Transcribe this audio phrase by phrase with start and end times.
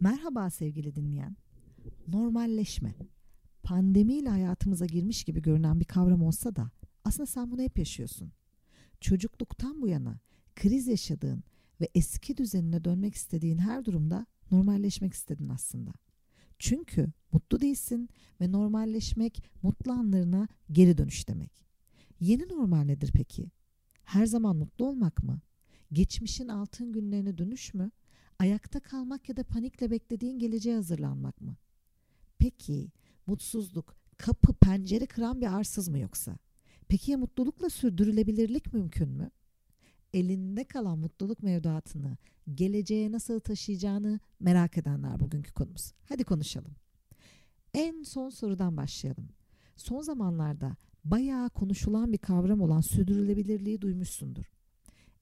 [0.00, 1.36] Merhaba sevgili dinleyen.
[2.08, 2.94] Normalleşme.
[3.62, 6.70] Pandemiyle hayatımıza girmiş gibi görünen bir kavram olsa da
[7.04, 8.32] aslında sen bunu hep yaşıyorsun.
[9.00, 10.20] Çocukluktan bu yana
[10.56, 11.44] kriz yaşadığın
[11.80, 15.92] ve eski düzenine dönmek istediğin her durumda normalleşmek istedin aslında.
[16.58, 18.08] Çünkü mutlu değilsin
[18.40, 21.64] ve normalleşmek mutlu anlarına geri dönüş demek.
[22.20, 23.50] Yeni normal nedir peki?
[24.04, 25.40] Her zaman mutlu olmak mı?
[25.92, 27.90] Geçmişin altın günlerine dönüş mü?
[28.38, 31.56] Ayakta kalmak ya da panikle beklediğin geleceğe hazırlanmak mı?
[32.38, 32.92] Peki
[33.26, 36.38] mutsuzluk kapı pencere kıran bir arsız mı yoksa?
[36.88, 39.30] Peki ya mutlulukla sürdürülebilirlik mümkün mü?
[40.12, 42.16] Elinde kalan mutluluk mevduatını
[42.54, 45.92] geleceğe nasıl taşıyacağını merak edenler bugünkü konumuz.
[46.08, 46.74] Hadi konuşalım.
[47.74, 49.28] En son sorudan başlayalım.
[49.76, 54.44] Son zamanlarda bayağı konuşulan bir kavram olan sürdürülebilirliği duymuşsundur.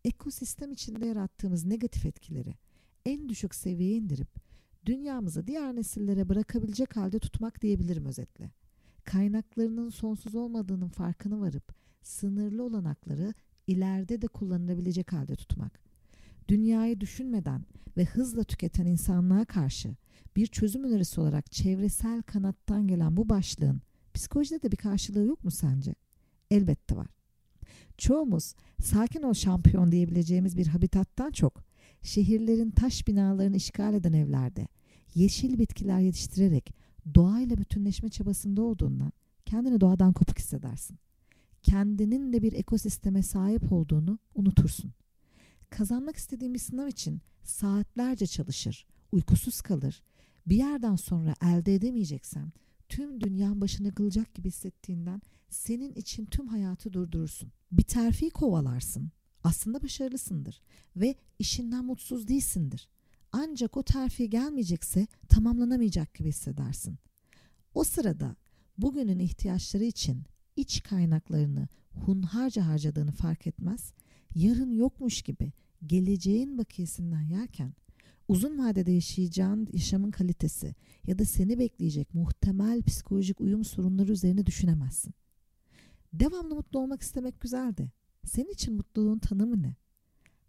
[0.05, 2.55] Ekosistem içinde yarattığımız negatif etkileri
[3.07, 4.29] en düşük seviyeye indirip
[4.87, 8.51] dünyamızı diğer nesillere bırakabilecek halde tutmak diyebilirim özetle.
[9.05, 13.35] Kaynaklarının sonsuz olmadığının farkına varıp sınırlı olanakları
[13.67, 15.81] ileride de kullanılabilecek halde tutmak.
[16.49, 17.63] Dünyayı düşünmeden
[17.97, 19.97] ve hızla tüketen insanlığa karşı
[20.37, 23.83] bir çözüm önerisi olarak çevresel kanattan gelen bu başlığın
[24.15, 25.95] psikolojide de bir karşılığı yok mu sence?
[26.51, 27.09] Elbette var.
[27.99, 31.66] Çoğumuz sakin ol şampiyon diyebileceğimiz bir habitattan çok
[32.07, 34.69] şehirlerin taş binalarını işgal eden evlerde
[35.15, 36.75] yeşil bitkiler yetiştirerek
[37.15, 39.13] doğayla bütünleşme çabasında olduğundan
[39.47, 40.99] kendini doğadan kopuk hissedersin.
[41.63, 44.93] Kendinin de bir ekosisteme sahip olduğunu unutursun.
[45.71, 50.03] Kazanmak istediğin bir sınav için saatlerce çalışır, uykusuz kalır.
[50.47, 52.53] Bir yerden sonra elde edemeyeceksen
[52.89, 57.53] tüm dünyanın başına kılacak gibi hissettiğinden senin için tüm hayatı durdurursun.
[57.73, 59.11] Bir terfi kovalarsın.
[59.47, 60.61] Aslında başarılısındır
[60.97, 62.89] ve işinden mutsuz değilsindir.
[63.33, 66.99] Ancak o terfi gelmeyecekse tamamlanamayacak gibi hissedersin.
[67.75, 68.37] O sırada
[68.79, 70.23] bugünün ihtiyaçları için
[70.57, 73.93] iç kaynaklarını hunharca harcadığını fark etmez,
[74.35, 75.53] yarın yokmuş gibi
[75.87, 77.75] geleceğin bakiyesinden yerken
[78.29, 80.75] uzun vadede yaşayacağın yaşamın kalitesi
[81.07, 85.15] ya da seni bekleyecek muhtemel psikolojik uyum sorunları üzerine düşünemezsin.
[86.13, 87.91] Devamlı mutlu olmak istemek güzel de
[88.27, 89.77] senin için mutluluğun tanımı ne?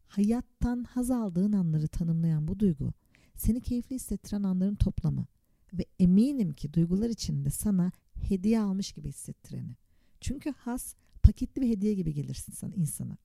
[0.08, 2.94] Hayattan haz aldığın anları tanımlayan bu duygu
[3.36, 5.26] seni keyifli hissettiren anların toplamı
[5.74, 9.76] ve eminim ki duygular içinde sana hediye almış gibi hissettireni.
[10.22, 13.18] Çünkü haz paketli bir hediye gibi gelirsin sana insana.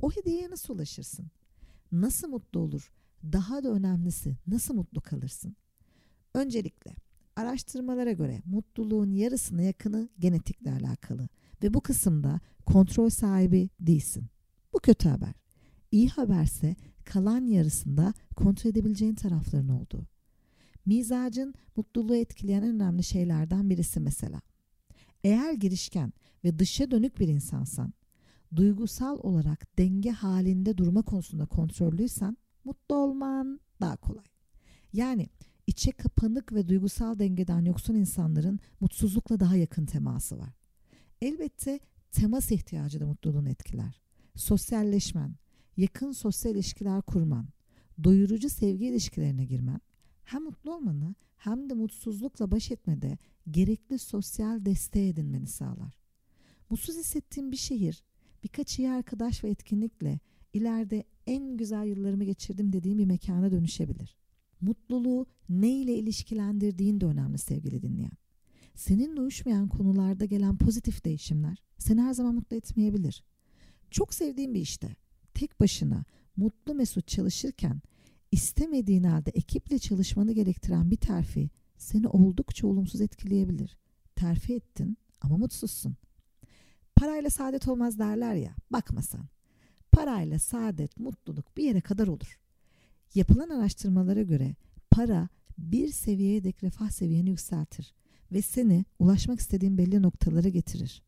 [0.00, 1.30] O hediyeye nasıl ulaşırsın?
[1.92, 2.92] Nasıl mutlu olur?
[3.24, 5.56] Daha da önemlisi nasıl mutlu kalırsın?
[6.34, 6.94] Öncelikle
[7.36, 11.28] araştırmalara göre mutluluğun yarısına yakını genetikle alakalı
[11.62, 14.26] ve bu kısımda kontrol sahibi değilsin.
[14.72, 15.34] Bu kötü haber.
[15.92, 20.06] İyi haberse kalan yarısında kontrol edebileceğin tarafların olduğu.
[20.86, 24.40] Mizacın mutluluğu etkileyen en önemli şeylerden birisi mesela.
[25.24, 26.12] Eğer girişken
[26.44, 27.92] ve dışa dönük bir insansan,
[28.56, 34.24] duygusal olarak denge halinde durma konusunda kontrollüysen mutlu olman daha kolay.
[34.92, 35.28] Yani
[35.66, 40.57] içe kapanık ve duygusal dengeden yoksun insanların mutsuzlukla daha yakın teması var.
[41.22, 41.80] Elbette
[42.12, 44.00] temas ihtiyacı da mutluluğunu etkiler.
[44.34, 45.34] Sosyalleşmen,
[45.76, 47.48] yakın sosyal ilişkiler kurman,
[48.04, 49.80] doyurucu sevgi ilişkilerine girmen
[50.24, 53.18] hem mutlu olmanı hem de mutsuzlukla baş etmede
[53.50, 55.98] gerekli sosyal desteği edinmeni sağlar.
[56.70, 58.04] Mutsuz hissettiğin bir şehir,
[58.44, 60.20] birkaç iyi arkadaş ve etkinlikle
[60.52, 64.16] ileride en güzel yıllarımı geçirdim dediğin bir mekana dönüşebilir.
[64.60, 68.27] Mutluluğu ne ile ilişkilendirdiğin de önemli sevgili dinleyen.
[68.78, 73.24] Seninle uyuşmayan konularda gelen pozitif değişimler seni her zaman mutlu etmeyebilir.
[73.90, 74.96] Çok sevdiğin bir işte
[75.34, 76.04] tek başına
[76.36, 77.82] mutlu mesut çalışırken
[78.32, 83.76] istemediğin halde ekiple çalışmanı gerektiren bir terfi seni oldukça olumsuz etkileyebilir.
[84.16, 85.96] Terfi ettin ama mutsuzsun.
[86.96, 89.28] Parayla saadet olmaz derler ya bakma sen.
[89.92, 92.38] Parayla saadet, mutluluk bir yere kadar olur.
[93.14, 94.54] Yapılan araştırmalara göre
[94.90, 95.28] para
[95.58, 97.94] bir seviyeye dek refah seviyeni yükseltir
[98.32, 101.02] ve seni ulaşmak istediğin belli noktalara getirir.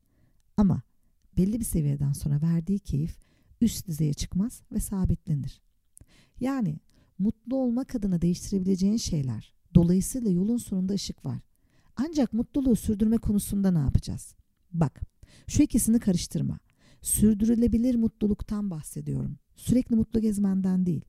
[0.56, 0.82] Ama
[1.36, 3.18] belli bir seviyeden sonra verdiği keyif
[3.60, 5.60] üst düzeye çıkmaz ve sabitlenir.
[6.40, 6.80] Yani
[7.18, 9.54] mutlu olmak adına değiştirebileceğin şeyler.
[9.74, 11.40] Dolayısıyla yolun sonunda ışık var.
[11.96, 14.34] Ancak mutluluğu sürdürme konusunda ne yapacağız?
[14.72, 15.00] Bak,
[15.46, 16.58] şu ikisini karıştırma.
[17.02, 19.38] Sürdürülebilir mutluluktan bahsediyorum.
[19.56, 21.04] Sürekli mutlu gezmenden değil.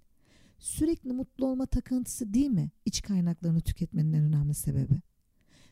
[0.59, 5.01] Sürekli mutlu olma takıntısı değil mi iç kaynaklarını tüketmenin en önemli sebebi?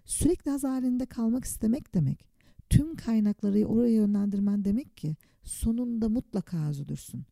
[0.05, 2.29] Sürekli haz halinde kalmak istemek demek.
[2.69, 7.25] Tüm kaynakları oraya yönlendirmen demek ki sonunda mutlaka üzülürsün.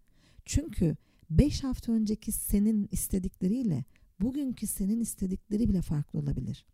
[0.46, 0.96] Çünkü
[1.30, 3.84] 5 hafta önceki senin istedikleriyle
[4.20, 6.66] bugünkü senin istedikleri bile farklı olabilir.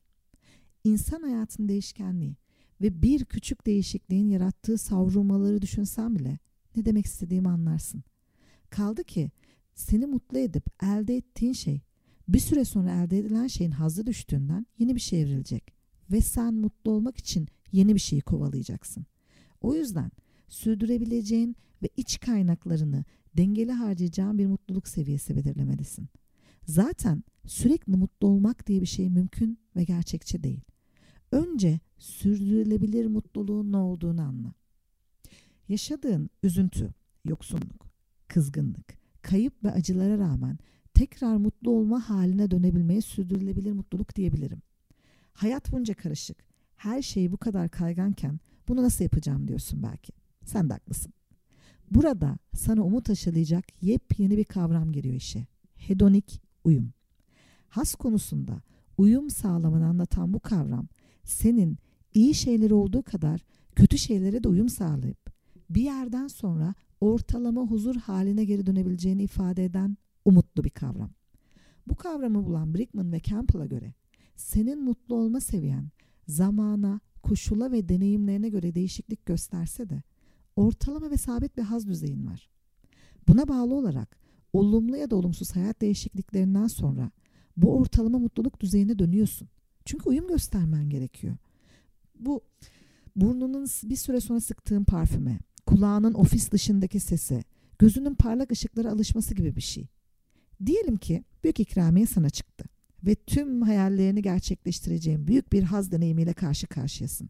[0.83, 2.35] İnsan hayatının değişkenliği
[2.81, 6.39] ve bir küçük değişikliğin yarattığı savrulmaları düşünsen bile
[6.75, 8.03] ne demek istediğimi anlarsın.
[8.69, 9.31] Kaldı ki
[9.75, 11.81] seni mutlu edip elde ettiğin şey
[12.27, 15.82] bir süre sonra elde edilen şeyin hazzı düştüğünden yeni bir şey evrilecek
[16.13, 19.05] ve sen mutlu olmak için yeni bir şeyi kovalayacaksın.
[19.61, 20.11] O yüzden
[20.47, 23.05] sürdürebileceğin ve iç kaynaklarını
[23.37, 26.07] dengeli harcayacağın bir mutluluk seviyesi belirlemelisin.
[26.65, 30.61] Zaten sürekli mutlu olmak diye bir şey mümkün ve gerçekçi değil.
[31.31, 34.53] Önce sürdürülebilir mutluluğun ne olduğunu anla.
[35.69, 36.93] Yaşadığın üzüntü,
[37.25, 37.87] yoksunluk,
[38.27, 40.57] kızgınlık, kayıp ve acılara rağmen
[40.93, 44.61] tekrar mutlu olma haline dönebilmeye sürdürülebilir mutluluk diyebilirim.
[45.33, 46.37] Hayat bunca karışık,
[46.75, 50.13] her şey bu kadar kayganken bunu nasıl yapacağım diyorsun belki.
[50.45, 51.13] Sen de haklısın.
[51.91, 55.47] Burada sana umut aşılayacak yepyeni bir kavram giriyor işe.
[55.75, 56.93] Hedonik uyum.
[57.69, 58.61] Has konusunda
[58.97, 60.87] uyum sağlamanı anlatan bu kavram
[61.23, 61.77] senin
[62.13, 63.45] iyi şeyleri olduğu kadar
[63.75, 65.33] kötü şeylere de uyum sağlayıp
[65.69, 71.11] bir yerden sonra ortalama huzur haline geri dönebileceğini ifade eden umutlu bir kavram.
[71.87, 73.93] Bu kavramı bulan Brickman ve Campbell'a göre
[74.35, 75.89] senin mutlu olma seviyen
[76.27, 80.03] zamana, koşula ve deneyimlerine göre değişiklik gösterse de
[80.55, 82.49] ortalama ve sabit bir haz düzeyin var.
[83.27, 84.17] Buna bağlı olarak
[84.53, 87.11] olumlu ya da olumsuz hayat değişikliklerinden sonra
[87.57, 89.49] bu ortalama mutluluk düzeyine dönüyorsun.
[89.85, 91.37] Çünkü uyum göstermen gerekiyor.
[92.19, 92.41] Bu
[93.15, 97.43] burnunun bir süre sonra sıktığın parfüme, kulağının ofis dışındaki sese,
[97.79, 99.87] gözünün parlak ışıklara alışması gibi bir şey.
[100.65, 102.65] Diyelim ki büyük ikramiye sana çıktı
[103.05, 107.29] ve tüm hayallerini gerçekleştireceğin büyük bir haz deneyimiyle karşı karşıyasın.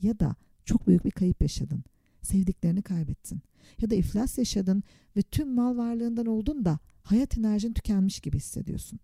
[0.00, 1.84] Ya da çok büyük bir kayıp yaşadın.
[2.22, 3.42] Sevdiklerini kaybettin.
[3.80, 4.82] Ya da iflas yaşadın
[5.16, 9.00] ve tüm mal varlığından oldun da hayat enerjin tükenmiş gibi hissediyorsun.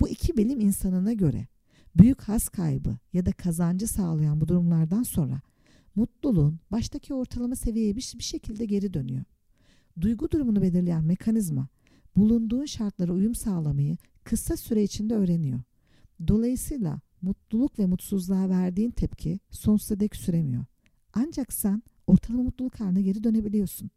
[0.00, 1.46] Bu iki bilim insanına göre
[1.96, 5.40] büyük haz kaybı ya da kazancı sağlayan bu durumlardan sonra
[5.94, 9.24] mutluluğun baştaki ortalama seviyeye bir, bir şekilde geri dönüyor.
[10.00, 11.68] Duygu durumunu belirleyen mekanizma
[12.16, 13.96] bulunduğun şartlara uyum sağlamayı
[14.28, 15.60] kısa süre içinde öğreniyor.
[16.28, 20.64] Dolayısıyla mutluluk ve mutsuzluğa verdiğin tepki sonsuza dek süremiyor.
[21.12, 23.90] Ancak sen ortalama mutluluk haline geri dönebiliyorsun.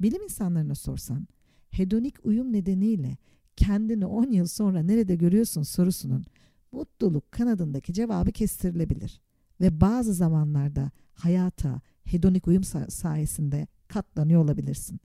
[0.00, 1.28] Bilim insanlarına sorsan,
[1.70, 3.16] hedonik uyum nedeniyle
[3.56, 6.24] kendini 10 yıl sonra nerede görüyorsun sorusunun
[6.72, 9.20] mutluluk kanadındaki cevabı kestirilebilir.
[9.60, 15.00] Ve bazı zamanlarda hayata hedonik uyum sayesinde katlanıyor olabilirsin.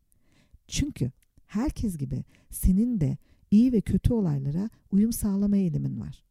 [0.67, 1.11] Çünkü
[1.45, 3.17] herkes gibi senin de
[3.51, 6.23] iyi ve kötü olaylara uyum sağlama eğilimin var.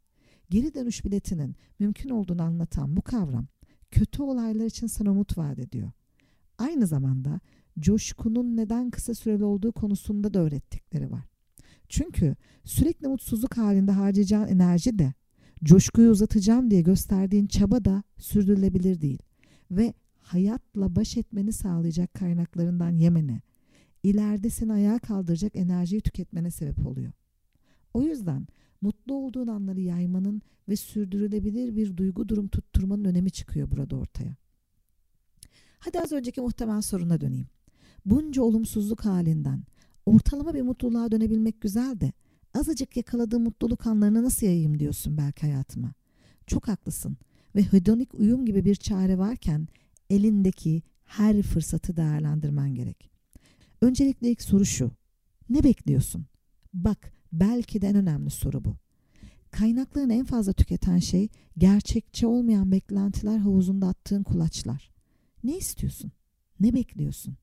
[0.50, 3.46] Geri dönüş biletinin mümkün olduğunu anlatan bu kavram
[3.90, 5.90] kötü olaylar için sana umut vaat ediyor.
[6.58, 7.40] Aynı zamanda
[7.78, 11.24] coşkunun neden kısa süreli olduğu konusunda da öğrettikleri var.
[11.88, 15.14] Çünkü sürekli mutsuzluk halinde harcayacağın enerji de
[15.64, 19.22] coşkuyu uzatacağım diye gösterdiğin çaba da sürdürülebilir değil
[19.70, 23.42] ve hayatla baş etmeni sağlayacak kaynaklarından yemene,
[24.06, 27.12] ileride seni ayağa kaldıracak enerjiyi tüketmene sebep oluyor.
[27.94, 28.46] O yüzden
[28.80, 34.36] mutlu olduğun anları yaymanın ve sürdürülebilir bir duygu durum tutturmanın önemi çıkıyor burada ortaya.
[35.78, 37.46] Hadi az önceki muhtemel soruna döneyim.
[38.04, 39.62] Bunca olumsuzluk halinden
[40.06, 42.12] ortalama bir mutluluğa dönebilmek güzel de
[42.54, 45.94] azıcık yakaladığım mutluluk anlarını nasıl yayayım diyorsun belki hayatıma.
[46.46, 47.16] Çok haklısın
[47.56, 49.68] ve hedonik uyum gibi bir çare varken
[50.10, 53.15] elindeki her fırsatı değerlendirmen gerek.
[53.80, 54.90] Öncelikle ilk soru şu.
[55.50, 56.26] Ne bekliyorsun?
[56.74, 58.76] Bak belki de en önemli soru bu.
[59.50, 61.28] Kaynaklarını en fazla tüketen şey
[61.58, 64.90] gerçekçi olmayan beklentiler havuzunda attığın kulaçlar.
[65.44, 66.12] Ne istiyorsun?
[66.60, 67.36] Ne bekliyorsun?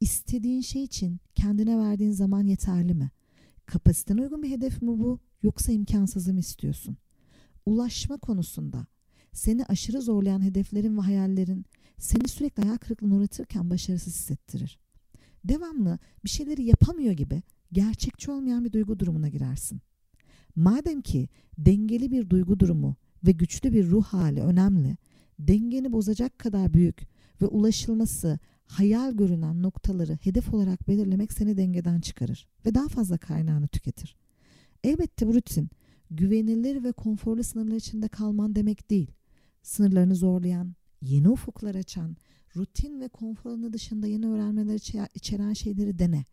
[0.00, 3.10] İstediğin şey için kendine verdiğin zaman yeterli mi?
[3.66, 6.96] Kapasitene uygun bir hedef mi bu yoksa imkansızı mı istiyorsun?
[7.66, 8.86] Ulaşma konusunda
[9.32, 11.64] seni aşırı zorlayan hedeflerin ve hayallerin
[11.98, 14.78] seni sürekli hayal kırıklığına uğratırken başarısız hissettirir.
[15.44, 19.80] Devamlı bir şeyleri yapamıyor gibi gerçekçi olmayan bir duygu durumuna girersin.
[20.56, 22.96] Madem ki dengeli bir duygu durumu
[23.26, 24.96] ve güçlü bir ruh hali önemli,
[25.38, 27.06] dengeni bozacak kadar büyük
[27.42, 33.68] ve ulaşılması hayal görünen noktaları hedef olarak belirlemek seni dengeden çıkarır ve daha fazla kaynağını
[33.68, 34.16] tüketir.
[34.84, 35.70] Elbette bu rutin
[36.10, 39.10] güvenilir ve konforlu sınırlar içinde kalman demek değil.
[39.62, 42.16] Sınırlarını zorlayan, yeni ufuklar açan,
[42.56, 46.24] rutin ve konfor dışında yeni öğrenmeler içeren şeyleri dene.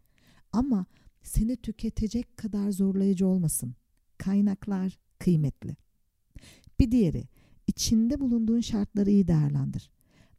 [0.51, 0.85] Ama
[1.23, 3.75] seni tüketecek kadar zorlayıcı olmasın.
[4.17, 5.75] Kaynaklar kıymetli.
[6.79, 7.23] Bir diğeri,
[7.67, 9.91] içinde bulunduğun şartları iyi değerlendir.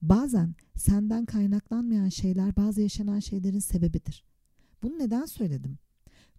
[0.02, 4.24] Bazen senden kaynaklanmayan şeyler bazı yaşanan şeylerin sebebidir.
[4.82, 5.78] Bunu neden söyledim?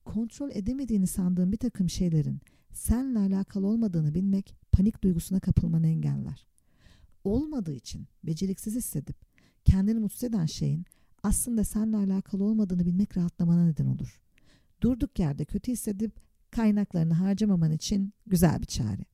[0.05, 2.39] Kontrol edemediğini sandığın bir takım şeylerin
[2.73, 6.47] seninle alakalı olmadığını bilmek panik duygusuna kapılmanı engeller.
[7.23, 9.15] Olmadığı için beceriksiz hissedip
[9.65, 10.85] kendini mutsuz eden şeyin
[11.23, 14.21] aslında seninle alakalı olmadığını bilmek rahatlamana neden olur.
[14.81, 16.11] Durduk yerde kötü hissedip
[16.51, 19.05] kaynaklarını harcamaman için güzel bir çare.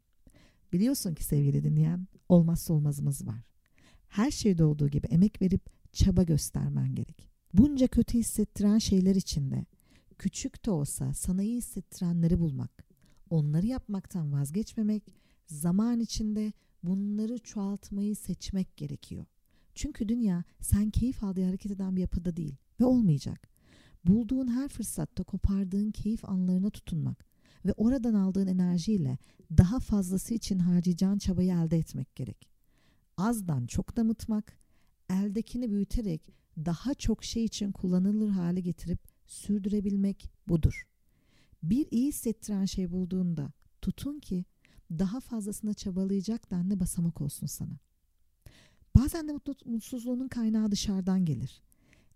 [0.74, 3.44] Biliyorsun ki sevgili dinleyen olmazsa olmazımız var.
[4.08, 7.30] Her şeyde olduğu gibi emek verip çaba göstermen gerek.
[7.54, 9.66] Bunca kötü hissettiren şeyler içinde
[10.18, 12.86] küçük de olsa sana iyi hissettirenleri bulmak,
[13.30, 15.04] onları yapmaktan vazgeçmemek,
[15.46, 16.54] zaman içinde
[16.84, 19.26] bunları çoğaltmayı seçmek gerekiyor.
[19.80, 23.50] Çünkü dünya sen keyif aldığı hareket eden bir yapıda değil ve olmayacak.
[24.06, 27.26] Bulduğun her fırsatta kopardığın keyif anlarına tutunmak
[27.66, 29.18] ve oradan aldığın enerjiyle
[29.58, 32.50] daha fazlası için harcayacağın çabayı elde etmek gerek.
[33.18, 34.58] Azdan çok damıtmak,
[35.10, 40.88] eldekini büyüterek daha çok şey için kullanılır hale getirip sürdürebilmek budur.
[41.64, 44.46] Bir iyi hissettiren şey bulduğunda tutun ki
[44.92, 47.80] daha fazlasına çabalayacak denli basamak olsun sana.
[48.96, 49.34] Bazen de
[49.66, 51.62] mutsuzluğunun kaynağı dışarıdan gelir.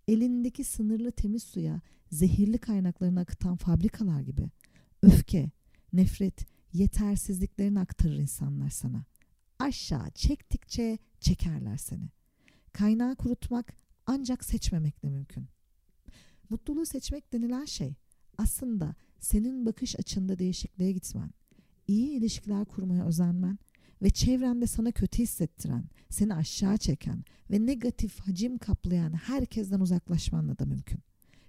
[0.08, 4.50] Elindeki sınırlı temiz suya zehirli kaynaklarını akıtan fabrikalar gibi
[5.02, 5.52] öfke,
[5.94, 9.06] nefret, yetersizliklerini aktarır insanlar sana.
[9.60, 12.10] Aşağı çektikçe çekerler seni.
[12.74, 13.74] Kaynağı kurutmak
[14.06, 15.48] ancak seçmemekle mümkün.
[16.50, 17.96] Mutluluğu seçmek denilen şey
[18.38, 21.30] aslında senin bakış açında değişikliğe gitmen,
[21.88, 23.60] iyi ilişkiler kurmaya özenmen
[24.04, 30.66] ve çevrende sana kötü hissettiren, seni aşağı çeken ve negatif hacim kaplayan herkesten uzaklaşmanla da
[30.66, 31.00] mümkün.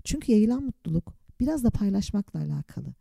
[0.04, 2.94] Çünkü yayılan mutluluk biraz da paylaşmakla alakalı.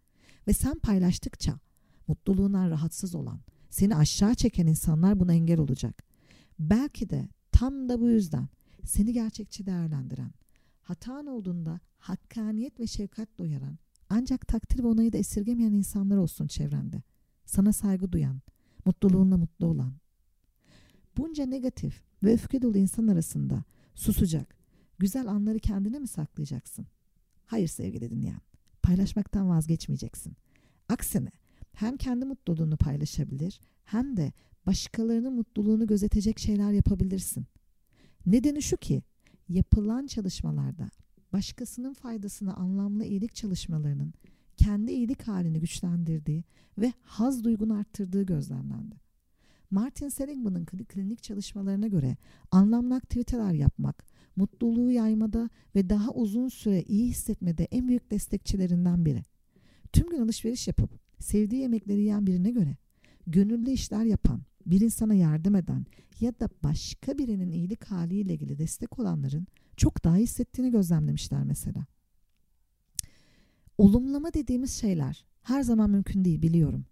[0.47, 1.59] Ve sen paylaştıkça
[2.07, 6.03] mutluluğundan rahatsız olan, seni aşağı çeken insanlar buna engel olacak.
[6.59, 8.47] Belki de tam da bu yüzden
[8.85, 10.31] seni gerçekçi değerlendiren,
[10.81, 13.77] hatan olduğunda hakkaniyet ve şefkat uyaran,
[14.09, 17.01] ancak takdir ve onayı da esirgemeyen insanlar olsun çevrende.
[17.45, 18.41] Sana saygı duyan,
[18.85, 19.93] mutluluğunla mutlu olan.
[21.17, 23.63] Bunca negatif ve öfke dolu insan arasında
[23.95, 24.55] susacak,
[24.99, 26.87] güzel anları kendine mi saklayacaksın?
[27.45, 28.41] Hayır sevgili dinleyen,
[28.83, 30.33] paylaşmaktan vazgeçmeyeceksin.
[30.89, 31.31] Aksine
[31.73, 34.33] hem kendi mutluluğunu paylaşabilir hem de
[34.65, 37.45] başkalarının mutluluğunu gözetecek şeyler yapabilirsin.
[38.25, 39.03] Nedeni şu ki
[39.49, 40.89] yapılan çalışmalarda
[41.33, 44.13] başkasının faydasına anlamlı iyilik çalışmalarının
[44.57, 46.43] kendi iyilik halini güçlendirdiği
[46.77, 48.95] ve haz duygunu arttırdığı gözlemlendi.
[49.71, 52.17] Martin Seligman'ın klinik çalışmalarına göre
[52.51, 54.05] anlamlı aktiviteler yapmak,
[54.35, 59.23] mutluluğu yaymada ve daha uzun süre iyi hissetmede en büyük destekçilerinden biri.
[59.93, 62.77] Tüm gün alışveriş yapıp sevdiği yemekleri yiyen birine göre
[63.27, 65.85] gönüllü işler yapan, bir insana yardım eden
[66.19, 71.85] ya da başka birinin iyilik haliyle ilgili destek olanların çok daha hissettiğini gözlemlemişler mesela.
[73.77, 76.85] Olumlama dediğimiz şeyler her zaman mümkün değil biliyorum.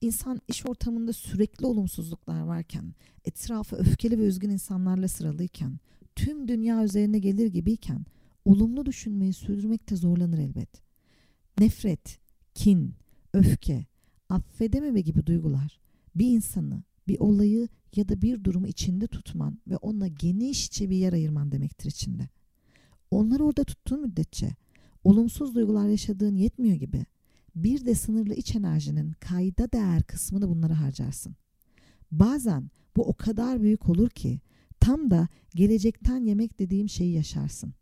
[0.00, 5.78] İnsan iş ortamında sürekli olumsuzluklar varken, etrafı öfkeli ve üzgün insanlarla sıralıyken,
[6.16, 8.06] tüm dünya üzerine gelir gibiyken
[8.44, 10.82] olumlu düşünmeyi sürdürmekte zorlanır elbet.
[11.60, 12.18] Nefret,
[12.54, 12.94] kin,
[13.32, 13.86] öfke,
[14.28, 15.80] affedememe gibi duygular
[16.14, 21.12] bir insanı, bir olayı ya da bir durumu içinde tutman ve ona genişçe bir yer
[21.12, 22.28] ayırman demektir içinde.
[23.10, 24.50] Onları orada tuttuğun müddetçe
[25.04, 27.06] olumsuz duygular yaşadığın yetmiyor gibi
[27.56, 31.36] bir de sınırlı iç enerjinin kayda değer kısmını bunlara harcarsın.
[32.12, 34.40] Bazen bu o kadar büyük olur ki
[34.80, 37.74] tam da gelecekten yemek dediğim şeyi yaşarsın.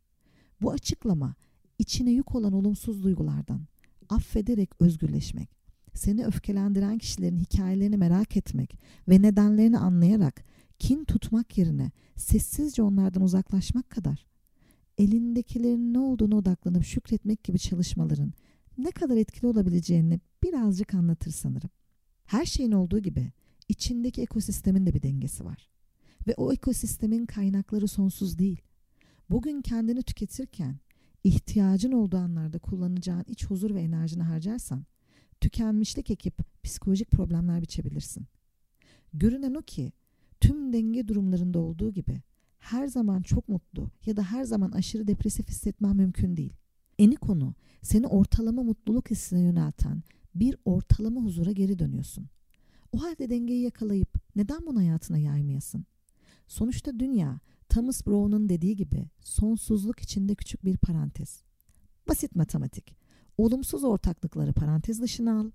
[0.62, 1.34] Bu açıklama
[1.78, 3.66] içine yük olan olumsuz duygulardan
[4.08, 5.48] affederek özgürleşmek,
[5.94, 10.44] seni öfkelendiren kişilerin hikayelerini merak etmek ve nedenlerini anlayarak
[10.78, 14.26] kin tutmak yerine sessizce onlardan uzaklaşmak kadar
[14.98, 18.32] elindekilerin ne olduğunu odaklanıp şükretmek gibi çalışmaların
[18.78, 21.70] ne kadar etkili olabileceğini birazcık anlatır sanırım.
[22.24, 23.32] Her şeyin olduğu gibi
[23.68, 25.70] içindeki ekosistemin de bir dengesi var.
[26.26, 28.60] Ve o ekosistemin kaynakları sonsuz değil.
[29.30, 30.76] Bugün kendini tüketirken
[31.24, 34.84] ihtiyacın olduğu anlarda kullanacağın iç huzur ve enerjini harcarsan
[35.40, 38.26] tükenmişlik ekip psikolojik problemler biçebilirsin.
[39.14, 39.92] Görünen o ki
[40.40, 42.20] tüm denge durumlarında olduğu gibi
[42.62, 46.52] her zaman çok mutlu ya da her zaman aşırı depresif hissetmen mümkün değil.
[46.98, 50.02] Eni konu seni ortalama mutluluk hissine yönelten
[50.34, 52.28] bir ortalama huzura geri dönüyorsun.
[52.92, 55.86] O halde dengeyi yakalayıp neden bunu hayatına yaymayasın?
[56.48, 61.42] Sonuçta dünya Thomas Brown'un dediği gibi sonsuzluk içinde küçük bir parantez.
[62.08, 62.96] Basit matematik.
[63.38, 65.50] Olumsuz ortaklıkları parantez dışına al.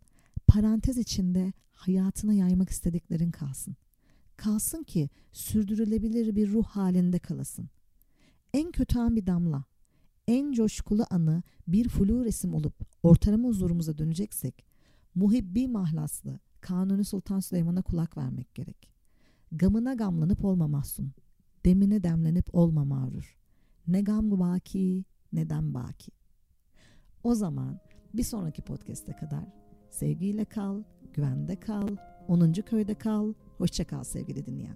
[0.48, 3.76] Parantez içinde hayatına yaymak istediklerin kalsın.
[4.38, 7.70] Kalsın ki sürdürülebilir bir ruh halinde kalasın.
[8.54, 9.64] En kötü an bir damla.
[10.28, 14.66] en coşkulu anı bir flu resim olup ortalama huzurumuza döneceksek
[15.16, 18.90] muhibbi mahlaslı Kanuni Sultan Süleyman'a kulak vermek gerek.
[19.52, 21.12] Gamına gamlanıp olma mahzun,
[21.66, 23.38] demine demlenip olma mağrur.
[23.88, 26.12] Ne gam baki ne dem baki.
[27.24, 27.80] O zaman
[28.14, 29.46] bir sonraki podcast'e kadar
[29.90, 31.88] sevgiyle kal, güvende kal,
[32.28, 32.54] 10.
[32.54, 34.76] köyde kal, hoşça kal sevgili dinleyen.